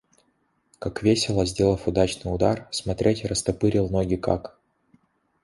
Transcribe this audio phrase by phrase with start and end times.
[0.79, 4.57] Как весело, сделав удачный удар, смотреть, растопырил ноги как.